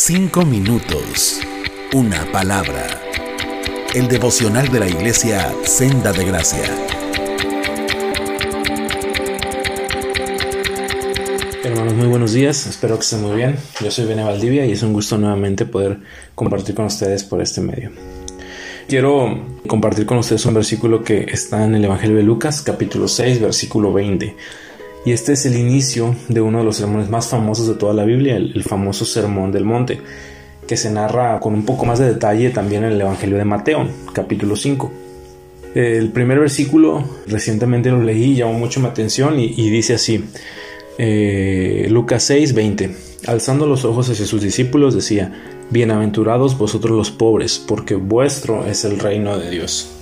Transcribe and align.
Cinco 0.00 0.46
minutos. 0.46 1.40
Una 1.92 2.24
palabra. 2.30 2.86
El 3.92 4.06
devocional 4.06 4.68
de 4.68 4.78
la 4.78 4.86
iglesia 4.86 5.52
Senda 5.64 6.12
de 6.12 6.24
Gracia. 6.24 6.62
Hermanos, 11.64 11.94
muy 11.94 12.06
buenos 12.06 12.32
días. 12.32 12.68
Espero 12.68 12.94
que 12.94 13.02
estén 13.02 13.22
muy 13.22 13.34
bien. 13.34 13.56
Yo 13.80 13.90
soy 13.90 14.06
Bene 14.06 14.22
Valdivia 14.22 14.64
y 14.66 14.70
es 14.70 14.84
un 14.84 14.92
gusto 14.92 15.18
nuevamente 15.18 15.66
poder 15.66 15.98
compartir 16.36 16.76
con 16.76 16.84
ustedes 16.84 17.24
por 17.24 17.42
este 17.42 17.60
medio. 17.60 17.90
Quiero 18.86 19.58
compartir 19.66 20.06
con 20.06 20.18
ustedes 20.18 20.46
un 20.46 20.54
versículo 20.54 21.02
que 21.02 21.24
está 21.24 21.64
en 21.64 21.74
el 21.74 21.84
Evangelio 21.84 22.18
de 22.18 22.22
Lucas, 22.22 22.62
capítulo 22.62 23.08
6, 23.08 23.40
versículo 23.40 23.92
20 23.92 24.36
y 25.04 25.12
este 25.12 25.32
es 25.32 25.46
el 25.46 25.56
inicio 25.56 26.14
de 26.28 26.40
uno 26.40 26.58
de 26.58 26.64
los 26.64 26.76
sermones 26.76 27.08
más 27.08 27.28
famosos 27.28 27.68
de 27.68 27.74
toda 27.74 27.94
la 27.94 28.04
Biblia, 28.04 28.36
el, 28.36 28.64
famoso 28.64 29.04
Sermón 29.04 29.52
del 29.52 29.64
Monte, 29.64 30.00
que 30.66 30.76
se 30.76 30.90
narra 30.90 31.40
con 31.40 31.54
un 31.54 31.64
poco 31.64 31.86
más 31.86 31.98
de 31.98 32.06
detalle 32.06 32.50
también 32.50 32.84
en 32.84 32.92
el 32.92 33.00
Evangelio 33.00 33.38
de 33.38 33.44
Mateo, 33.44 33.88
capítulo 34.12 34.56
5. 34.56 34.92
El 35.74 36.10
primer 36.10 36.40
versículo 36.40 37.04
recientemente 37.26 37.90
lo 37.90 38.02
leí, 38.02 38.34
llamó 38.34 38.54
mucho 38.54 38.80
mi 38.80 38.86
atención 38.86 39.38
y, 39.38 39.70
dice 39.70 39.94
así, 39.94 40.24
eh, 40.98 41.86
Lucas 41.90 42.24
6, 42.24 42.54
20, 42.54 42.90
alzando 43.26 43.66
los 43.66 43.84
ojos 43.84 44.10
hacia 44.10 44.26
sus 44.26 44.42
discípulos 44.42 44.94
decía, 44.94 45.32
Bienaventurados 45.70 46.56
vosotros 46.56 46.96
los 46.96 47.10
pobres, 47.10 47.58
porque 47.58 47.94
vuestro 47.94 48.66
es 48.66 48.84
el 48.84 48.98
reino 48.98 49.38
de 49.38 49.50
Dios. 49.50 49.97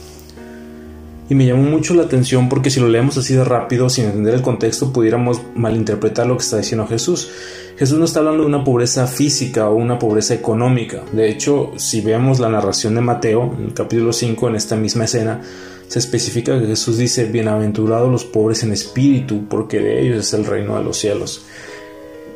Y 1.29 1.35
me 1.35 1.47
llamó 1.47 1.63
mucho 1.63 1.95
la 1.95 2.05
atención 2.05 2.49
porque 2.49 2.71
si 2.71 2.79
lo 2.79 2.89
leemos 2.89 3.19
así 3.19 3.35
de 3.35 3.45
rápido, 3.45 3.89
sin 3.89 4.05
entender 4.05 4.35
el 4.35 4.43
contexto, 4.43 4.93
pudiéramos 4.93 5.41
malinterpretar 5.55 6.27
lo 6.27 6.37
que 6.37 6.45
está 6.45 6.59
diciendo 6.59 6.87
Jesús. 6.87 7.31
Jesús 7.77 7.99
no 7.99 8.05
está 8.05 8.21
hablando 8.21 8.43
de 8.43 8.49
una 8.49 8.65
pobreza 8.65 9.07
física 9.07 9.69
o 9.69 9.75
una 9.75 9.99
pobreza 9.99 10.35
económica. 10.35 11.03
De 11.13 11.29
hecho, 11.29 11.73
si 11.77 12.01
vemos 12.01 12.39
la 12.39 12.49
narración 12.49 12.95
de 12.95 13.01
Mateo, 13.01 13.55
en 13.59 13.67
el 13.67 13.75
capítulo 13.75 14.13
5, 14.13 14.49
en 14.49 14.57
esta 14.57 14.77
misma 14.77 15.05
escena, 15.05 15.43
se 15.89 15.99
especifica 15.99 16.59
que 16.59 16.67
Jesús 16.67 16.97
dice, 16.97 17.25
bienaventurados 17.27 18.11
los 18.11 18.25
pobres 18.25 18.63
en 18.63 18.73
espíritu, 18.73 19.47
porque 19.49 19.81
de 19.81 20.03
ellos 20.03 20.19
es 20.19 20.33
el 20.33 20.47
reino 20.47 20.79
de 20.79 20.85
los 20.85 20.97
cielos. 20.97 21.45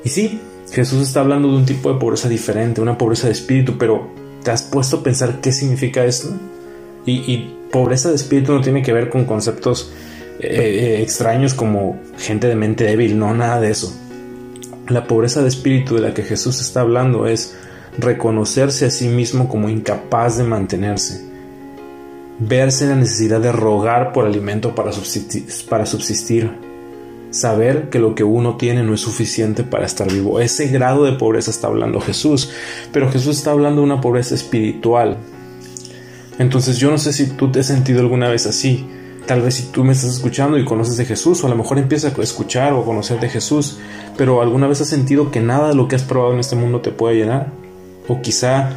Y 0.04 0.08
sí, 0.08 0.40
Jesús 0.72 1.00
está 1.00 1.20
hablando 1.20 1.48
de 1.48 1.56
un 1.56 1.64
tipo 1.64 1.92
de 1.92 1.98
pobreza 1.98 2.28
diferente, 2.28 2.80
una 2.80 2.98
pobreza 2.98 3.28
de 3.28 3.32
espíritu, 3.32 3.78
pero 3.78 4.08
¿te 4.42 4.50
has 4.50 4.62
puesto 4.62 4.98
a 4.98 5.02
pensar 5.02 5.40
qué 5.40 5.52
significa 5.52 6.04
esto? 6.04 6.28
Y, 7.06 7.12
y 7.32 7.59
pobreza 7.70 8.08
de 8.08 8.16
espíritu 8.16 8.52
no 8.52 8.60
tiene 8.60 8.82
que 8.82 8.92
ver 8.92 9.08
con 9.08 9.24
conceptos 9.24 9.92
eh, 10.40 10.48
eh, 10.48 11.02
extraños 11.02 11.54
como 11.54 11.98
gente 12.18 12.46
de 12.48 12.54
mente 12.54 12.84
débil, 12.84 13.18
no, 13.18 13.34
nada 13.34 13.60
de 13.60 13.70
eso. 13.70 13.94
La 14.88 15.06
pobreza 15.06 15.42
de 15.42 15.48
espíritu 15.48 15.94
de 15.94 16.00
la 16.00 16.14
que 16.14 16.22
Jesús 16.22 16.60
está 16.60 16.80
hablando 16.80 17.26
es 17.26 17.54
reconocerse 17.98 18.86
a 18.86 18.90
sí 18.90 19.08
mismo 19.08 19.48
como 19.48 19.68
incapaz 19.68 20.38
de 20.38 20.44
mantenerse, 20.44 21.28
verse 22.38 22.86
la 22.86 22.96
necesidad 22.96 23.40
de 23.40 23.52
rogar 23.52 24.12
por 24.12 24.26
alimento 24.26 24.74
para 24.74 24.92
subsistir, 24.92 25.44
para 25.68 25.86
subsistir, 25.86 26.50
saber 27.30 27.90
que 27.90 27.98
lo 27.98 28.14
que 28.14 28.24
uno 28.24 28.56
tiene 28.56 28.82
no 28.82 28.94
es 28.94 29.00
suficiente 29.00 29.62
para 29.62 29.86
estar 29.86 30.10
vivo. 30.10 30.40
Ese 30.40 30.68
grado 30.68 31.04
de 31.04 31.12
pobreza 31.12 31.50
está 31.50 31.68
hablando 31.68 32.00
Jesús, 32.00 32.50
pero 32.92 33.10
Jesús 33.10 33.38
está 33.38 33.50
hablando 33.50 33.80
de 33.82 33.86
una 33.86 34.00
pobreza 34.00 34.34
espiritual, 34.34 35.18
entonces 36.40 36.78
yo 36.78 36.90
no 36.90 36.96
sé 36.96 37.12
si 37.12 37.26
tú 37.26 37.52
te 37.52 37.60
has 37.60 37.66
sentido 37.66 38.00
alguna 38.00 38.30
vez 38.30 38.46
así. 38.46 38.86
Tal 39.26 39.42
vez 39.42 39.56
si 39.56 39.64
tú 39.64 39.84
me 39.84 39.92
estás 39.92 40.14
escuchando 40.14 40.56
y 40.56 40.64
conoces 40.64 40.96
de 40.96 41.04
Jesús, 41.04 41.44
o 41.44 41.46
a 41.46 41.50
lo 41.50 41.54
mejor 41.54 41.76
empiezas 41.76 42.16
a 42.16 42.22
escuchar 42.22 42.72
o 42.72 42.80
a 42.80 42.84
conocer 42.86 43.20
de 43.20 43.28
Jesús, 43.28 43.78
pero 44.16 44.40
alguna 44.40 44.66
vez 44.66 44.80
has 44.80 44.88
sentido 44.88 45.30
que 45.30 45.40
nada 45.40 45.68
de 45.68 45.74
lo 45.74 45.86
que 45.86 45.96
has 45.96 46.02
probado 46.02 46.32
en 46.32 46.40
este 46.40 46.56
mundo 46.56 46.80
te 46.80 46.92
puede 46.92 47.16
llenar. 47.16 47.52
O 48.08 48.22
quizá 48.22 48.70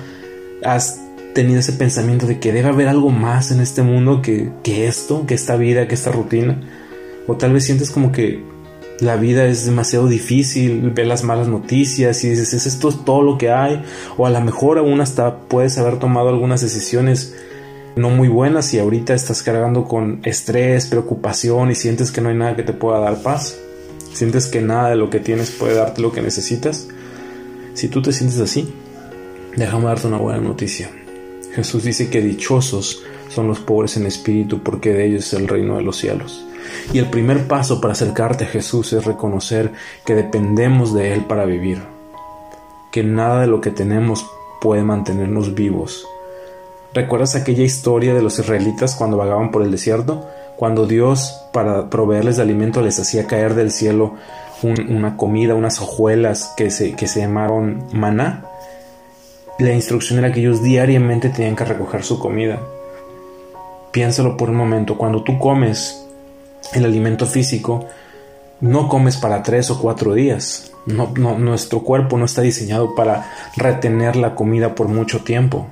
has 0.65 0.99
tenido 1.33 1.61
ese 1.61 1.71
pensamiento 1.71 2.27
de 2.27 2.37
que 2.37 2.51
debe 2.51 2.67
haber 2.67 2.89
algo 2.89 3.11
más 3.11 3.49
en 3.51 3.61
este 3.61 3.81
mundo 3.81 4.21
que, 4.21 4.51
que 4.61 4.85
esto, 4.87 5.25
que 5.25 5.33
esta 5.33 5.55
vida, 5.55 5.87
que 5.87 5.95
esta 5.95 6.11
rutina. 6.11 6.59
O 7.27 7.37
tal 7.37 7.53
vez 7.53 7.63
sientes 7.63 7.91
como 7.91 8.11
que 8.11 8.43
la 8.99 9.15
vida 9.15 9.45
es 9.45 9.65
demasiado 9.65 10.09
difícil, 10.09 10.91
ves 10.91 11.07
las 11.07 11.23
malas 11.23 11.47
noticias 11.47 12.25
y 12.25 12.29
dices, 12.29 12.53
¿es 12.53 12.65
esto 12.65 12.89
es 12.89 13.05
todo 13.05 13.21
lo 13.21 13.37
que 13.37 13.51
hay? 13.51 13.81
O 14.17 14.25
a 14.25 14.29
lo 14.29 14.41
mejor 14.41 14.79
aún 14.79 14.99
hasta 14.99 15.39
puedes 15.47 15.77
haber 15.77 15.97
tomado 15.97 16.27
algunas 16.27 16.59
decisiones 16.59 17.33
no 17.95 18.09
muy 18.09 18.27
buenas 18.27 18.73
y 18.73 18.79
ahorita 18.79 19.13
estás 19.13 19.43
cargando 19.43 19.85
con 19.85 20.21
estrés, 20.23 20.87
preocupación 20.87 21.71
y 21.71 21.75
sientes 21.75 22.11
que 22.11 22.21
no 22.21 22.29
hay 22.29 22.35
nada 22.35 22.55
que 22.55 22.63
te 22.63 22.73
pueda 22.73 22.99
dar 22.99 23.21
paz. 23.21 23.57
Sientes 24.13 24.47
que 24.47 24.61
nada 24.61 24.89
de 24.89 24.95
lo 24.95 25.09
que 25.09 25.19
tienes 25.19 25.51
puede 25.51 25.75
darte 25.75 26.01
lo 26.01 26.11
que 26.11 26.21
necesitas. 26.21 26.87
Si 27.73 27.87
tú 27.87 28.01
te 28.01 28.11
sientes 28.11 28.39
así, 28.39 28.73
déjame 29.55 29.85
darte 29.85 30.07
una 30.07 30.17
buena 30.17 30.41
noticia. 30.41 30.89
Jesús 31.53 31.83
dice 31.83 32.09
que 32.09 32.21
dichosos 32.21 33.03
son 33.29 33.47
los 33.47 33.59
pobres 33.59 33.97
en 33.97 34.05
espíritu 34.05 34.61
porque 34.63 34.93
de 34.93 35.05
ellos 35.05 35.27
es 35.27 35.33
el 35.33 35.47
reino 35.47 35.77
de 35.77 35.83
los 35.83 35.97
cielos. 35.97 36.45
Y 36.93 36.99
el 36.99 37.09
primer 37.09 37.47
paso 37.47 37.81
para 37.81 37.93
acercarte 37.93 38.45
a 38.45 38.47
Jesús 38.47 38.93
es 38.93 39.05
reconocer 39.05 39.71
que 40.05 40.15
dependemos 40.15 40.93
de 40.93 41.13
Él 41.13 41.25
para 41.25 41.45
vivir, 41.45 41.81
que 42.91 43.03
nada 43.03 43.41
de 43.41 43.47
lo 43.47 43.61
que 43.61 43.71
tenemos 43.71 44.25
puede 44.61 44.83
mantenernos 44.83 45.53
vivos 45.53 46.07
¿Recuerdas 46.93 47.35
aquella 47.35 47.63
historia 47.63 48.13
de 48.13 48.21
los 48.21 48.37
israelitas 48.37 48.95
cuando 48.95 49.17
vagaban 49.17 49.49
por 49.49 49.63
el 49.63 49.71
desierto? 49.71 50.27
Cuando 50.57 50.85
Dios, 50.85 51.41
para 51.51 51.89
proveerles 51.89 52.37
de 52.37 52.43
alimento, 52.43 52.81
les 52.81 52.99
hacía 52.99 53.25
caer 53.25 53.55
del 53.55 53.71
cielo 53.71 54.13
una 54.61 55.17
comida, 55.17 55.55
unas 55.55 55.81
hojuelas 55.81 56.53
que 56.55 56.71
se, 56.71 56.93
que 56.93 57.07
se 57.07 57.21
llamaron 57.21 57.87
maná. 57.91 58.45
La 59.59 59.73
instrucción 59.73 60.19
era 60.19 60.31
que 60.31 60.39
ellos 60.39 60.61
diariamente 60.61 61.29
tenían 61.29 61.55
que 61.55 61.65
recoger 61.65 62.03
su 62.03 62.19
comida. 62.19 62.59
Piénsalo 63.91 64.37
por 64.37 64.49
un 64.49 64.55
momento, 64.55 64.97
cuando 64.97 65.23
tú 65.23 65.37
comes 65.39 66.05
el 66.73 66.85
alimento 66.85 67.25
físico, 67.25 67.85
no 68.61 68.87
comes 68.87 69.17
para 69.17 69.43
tres 69.43 69.69
o 69.71 69.81
cuatro 69.81 70.13
días. 70.13 70.71
No, 70.85 71.07
nuestro 71.37 71.81
cuerpo 71.81 72.17
no 72.17 72.25
está 72.25 72.41
diseñado 72.41 72.95
para 72.95 73.31
retener 73.57 74.15
la 74.15 74.35
comida 74.35 74.75
por 74.75 74.87
mucho 74.87 75.23
tiempo. 75.23 75.67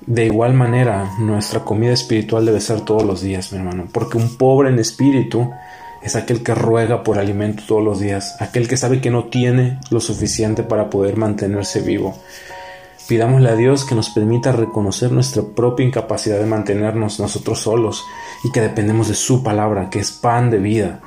De 0.00 0.26
igual 0.26 0.54
manera, 0.54 1.14
nuestra 1.18 1.60
comida 1.60 1.92
espiritual 1.92 2.44
debe 2.44 2.60
ser 2.60 2.82
todos 2.82 3.04
los 3.04 3.22
días, 3.22 3.52
mi 3.52 3.58
hermano, 3.58 3.88
porque 3.90 4.18
un 4.18 4.36
pobre 4.36 4.68
en 4.68 4.78
espíritu 4.78 5.50
es 6.02 6.14
aquel 6.14 6.42
que 6.42 6.54
ruega 6.54 7.02
por 7.02 7.18
alimento 7.18 7.64
todos 7.66 7.82
los 7.82 7.98
días, 7.98 8.36
aquel 8.40 8.68
que 8.68 8.76
sabe 8.76 9.00
que 9.00 9.10
no 9.10 9.24
tiene 9.24 9.80
lo 9.90 10.00
suficiente 10.00 10.62
para 10.62 10.90
poder 10.90 11.16
mantenerse 11.16 11.80
vivo. 11.80 12.16
Pidámosle 13.08 13.48
a 13.48 13.56
Dios 13.56 13.84
que 13.84 13.94
nos 13.94 14.10
permita 14.10 14.52
reconocer 14.52 15.12
nuestra 15.12 15.42
propia 15.42 15.86
incapacidad 15.86 16.38
de 16.38 16.46
mantenernos 16.46 17.18
nosotros 17.18 17.60
solos 17.60 18.04
y 18.44 18.52
que 18.52 18.60
dependemos 18.60 19.08
de 19.08 19.14
su 19.14 19.42
palabra, 19.42 19.90
que 19.90 20.00
es 20.00 20.12
pan 20.12 20.50
de 20.50 20.58
vida. 20.58 21.00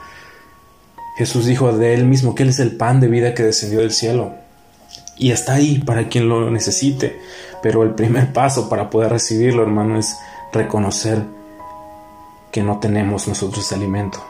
Jesús 1.17 1.45
dijo 1.45 1.71
de 1.73 1.93
él 1.93 2.05
mismo 2.05 2.35
que 2.35 2.43
él 2.43 2.49
es 2.49 2.59
el 2.59 2.75
pan 2.75 2.99
de 3.01 3.07
vida 3.07 3.33
que 3.33 3.43
descendió 3.43 3.79
del 3.79 3.91
cielo 3.91 4.33
y 5.19 5.31
está 5.31 5.55
ahí 5.55 5.79
para 5.79 6.07
quien 6.07 6.29
lo 6.29 6.49
necesite. 6.49 7.19
Pero 7.61 7.83
el 7.83 7.95
primer 7.95 8.33
paso 8.33 8.69
para 8.69 8.89
poder 8.89 9.11
recibirlo, 9.11 9.63
hermano, 9.63 9.97
es 9.97 10.17
reconocer 10.51 11.23
que 12.51 12.63
no 12.63 12.79
tenemos 12.79 13.27
nosotros 13.27 13.71
alimento, 13.71 14.23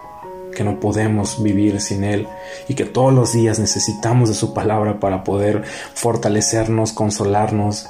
que 0.55 0.63
no 0.63 0.79
podemos 0.79 1.41
vivir 1.41 1.79
sin 1.79 2.03
Él 2.03 2.27
y 2.67 2.75
que 2.75 2.85
todos 2.85 3.13
los 3.13 3.33
días 3.33 3.59
necesitamos 3.59 4.29
de 4.29 4.35
su 4.35 4.53
palabra 4.53 4.99
para 4.99 5.23
poder 5.23 5.63
fortalecernos, 5.93 6.91
consolarnos 6.91 7.87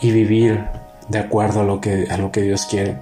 y 0.00 0.10
vivir 0.10 0.64
de 1.08 1.18
acuerdo 1.18 1.60
a 1.60 1.64
lo 1.64 1.80
que, 1.80 2.08
a 2.10 2.18
lo 2.18 2.30
que 2.30 2.42
Dios 2.42 2.66
quiere. 2.66 2.98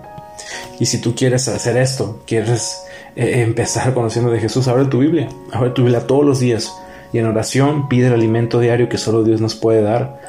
Y 0.79 0.87
si 0.87 0.99
tú 0.99 1.15
quieres 1.15 1.49
hacer 1.49 1.77
esto, 1.77 2.23
quieres 2.27 2.85
eh, 3.17 3.43
empezar 3.43 3.95
conociendo 3.95 4.31
de 4.31 4.41
Jesús, 4.41 4.69
abre 4.69 4.85
tu 4.87 4.99
Biblia, 4.99 5.29
abre 5.53 5.71
tu 5.71 5.83
Biblia 5.83 6.07
todos 6.07 6.25
los 6.25 6.39
días 6.41 6.73
y 7.13 7.19
en 7.19 7.27
oración 7.27 7.89
pide 7.89 8.09
el 8.09 8.13
alimento 8.13 8.59
diario 8.59 8.89
que 8.89 8.99
solo 8.99 9.23
Dios 9.23 9.41
nos 9.41 9.55
puede 9.55 9.83
dar 9.83 10.21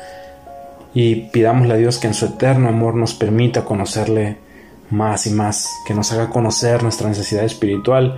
y 0.96 1.16
pidámosle 1.30 1.74
a 1.74 1.78
Dios 1.78 2.00
que 2.00 2.08
en 2.08 2.14
su 2.14 2.26
eterno 2.26 2.70
amor 2.70 2.96
nos 2.96 3.14
permita 3.14 3.66
conocerle 3.66 4.38
más 4.90 5.28
y 5.28 5.32
más, 5.32 5.70
que 5.86 5.94
nos 5.94 6.12
haga 6.14 6.30
conocer 6.30 6.82
nuestra 6.82 7.10
necesidad 7.10 7.44
espiritual 7.44 8.18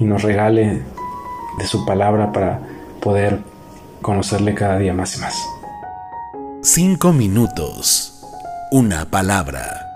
y 0.00 0.04
nos 0.04 0.22
regale 0.22 0.82
de 1.58 1.66
su 1.66 1.84
palabra 1.84 2.32
para 2.32 2.60
poder 3.00 3.40
conocerle 4.00 4.54
cada 4.54 4.78
día 4.78 4.94
más 4.94 5.16
y 5.16 5.20
más. 5.20 5.34
Cinco 6.62 7.12
minutos. 7.12 8.24
Una 8.72 9.04
palabra. 9.04 9.87